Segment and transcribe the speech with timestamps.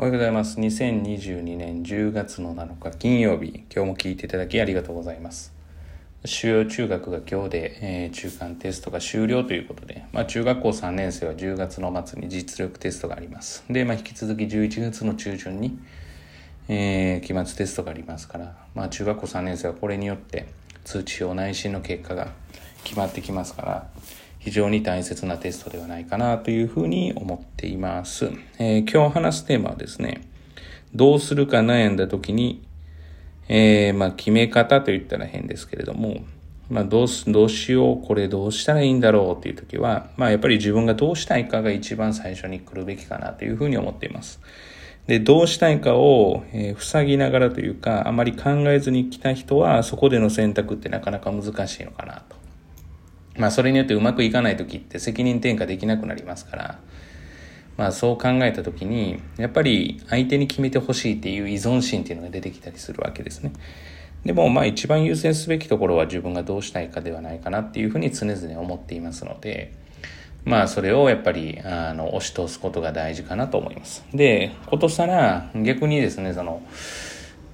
[0.00, 0.58] おはようございます。
[0.58, 5.52] 2022年10月の7日金曜日、今日も聞いていただきありがとうございます。
[6.24, 13.62] 主要中学が今日で、えー、中間テストが終了ということで、まあ、中学校3年生は10月の末に実力テストがあります。
[13.68, 15.78] で、まあ、引き続き11月の中旬に、
[16.68, 20.46] えー、期末テストがありますから、まあ、中学校3年生はこれによって
[20.82, 22.28] 通知表内心の結果が
[22.84, 23.90] 決まってきますから、
[24.40, 28.32] 非常に大切なテストではないかなというふうに思っています。
[28.58, 30.22] えー、今日話すテーマはですね、
[30.94, 32.62] どうするか悩んだ時に、
[33.48, 36.24] えー、まあ、決め方と言ったら変ですけれども、
[36.70, 44.40] まあ、どうす、どうしよう、これどうしたらいいんだろうっていう時は、まあ、やっぱり自分がどうしたいかが一番最初に来るべきかなというふうに思っています。
[45.06, 52.39] で、どうしたいかを、えー、塞ぎながらというか、あまり考えずに来た人は、そこでの選択ってなかなか難しいのかなと。
[53.40, 56.78] まあそれによってうまくいかない時って責任転嫁できなくなりますから、
[57.78, 63.52] まあそう考えた時に、やっぱり相手に決めてほしいっていう依存心っていうのが出てきたりするわけですね。
[64.26, 69.72] でもまあ一番優先すべきところは自分がどうしたいかではないかなっていうふうに常々思っていますので、
[70.44, 74.04] まあそれをやっぱりあの押し通すことが大事かなと思います。
[74.12, 76.60] で、ことさら逆にですね、その、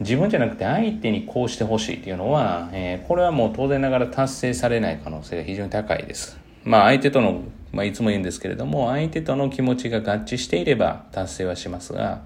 [0.00, 6.38] 自分じゃなくて相手にこうしてほしいっていうのは、えー、これはもう当然ながら達成されない可能性が非常に高いです。
[6.64, 12.22] まあ相手との、まあいつも言うんですけれども、相手との気持ちが合致していれば達成はしますが、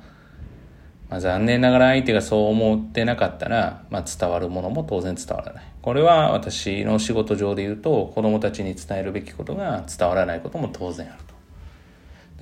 [1.09, 5.65] まあ、残念ながら相手がそう思ってなかったら、まあ、伝わるものも当然伝わらない。
[5.83, 11.32] これは私の仕事上で言うと、子供たちに伝えるべきことが伝わらないことも当然あると。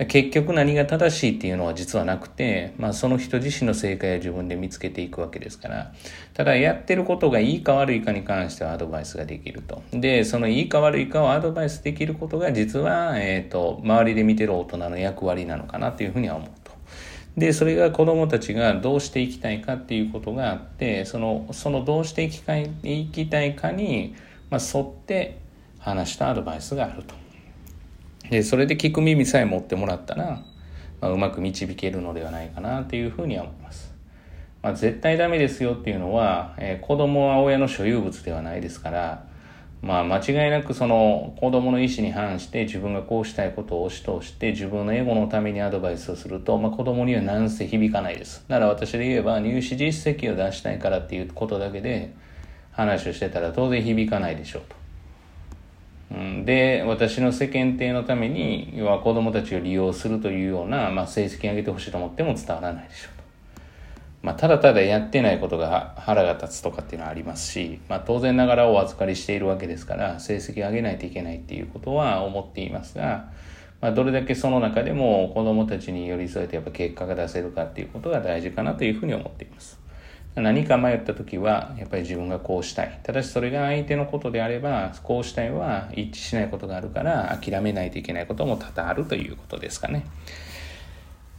[0.05, 5.93] 結局何が正しいっていうのは実はなくて、まあその人自身の正解を自分で見つけていくわけですから、
[6.33, 9.83] ただやってることがいいか悪いかに関してはアドバイスができると。
[9.91, 16.71] で、そのいいか悪いかをアドバイスできることが実は、えっ、ー、と、周りで見てる大人の役割なのかなっていうふうには思うと。
[17.37, 24.15] で、それが子供たちがどうしていきたいかっていうことがあって、その、そのどうしていきたいいきたいかに、
[24.49, 25.37] まあ、沿って
[25.79, 27.13] 話したアドバイスがあると。
[28.31, 30.41] で、それで聞く耳さえ持ってもらったら、
[31.01, 33.93] まあ、うまく導けるのではないかなっていうふうには思います。
[34.63, 39.27] まあ、絶対ダメですよっていうのは、えー、子供は親の所有物ではないですから、
[39.81, 48.45] まあ間違いなくその子供の意思に反して自分がこうしたいことを押し通して自分のエゴのためにアドバイスをすると、まあ子供にはなんせ響かないです。
[48.47, 52.13] なら私で言えば入試実績を出したいからっていうことだけで
[52.71, 54.80] 話をしてたら当然響かないでしょうと。
[56.45, 63.23] で、私の世間体のために、要は子供たちを利用するというような、まあ、成績上げてほしいと思っても伝わらないでしょうと。
[64.21, 73.31] まあ、ただただやってないことが腹が立つとかっていうのはありますし、まあ、当然ながらお預かりしているわけですから、成績上げないといけないっていうことは思っていますが、
[73.79, 79.80] まあ、どれだけその中でも子供たちに寄り添えてやっぱ結果が出せるかっていうことが大事かなというふうに思っています。
[80.35, 82.99] 何か迷った時は、やっぱり自分がこうしたい。
[83.03, 90.05] ただしそれが相手のことであれば、こうしたいは一致しないことがあるから、諦めないといけないことも多々あるということですかね。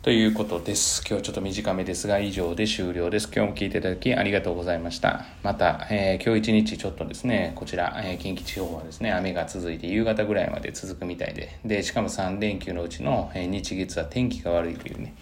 [0.02, 1.02] ということです。
[1.08, 3.30] 今日ちょっと短めですが、以上で終了です。
[3.32, 5.24] 今日も聞いていただきありがとうございました。
[5.42, 15.14] また、えー、今日一日ちょっとですね、こちら、えー、近畿地方はですね、雨が続いて夕方ぐらいまで続くみたいで、で、しかも3連休のうちの、えー、日月は天気が悪いというね、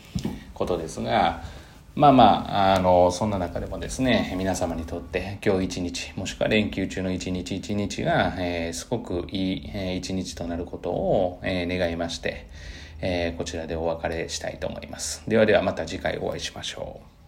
[0.55, 1.45] ことですが、
[1.97, 2.25] まあま
[2.73, 12.47] あ、あの、そんな中でもですね、皆様にとって今日一日、もしくは連休中の一日一日が、えー、すごくいい、えー、一日となることを、えー、願いまして、
[13.01, 15.25] えー、こちらでお別れしたいと思います。
[15.27, 17.20] ではではまた次回お会いしましょう。